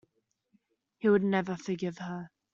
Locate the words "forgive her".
1.55-2.31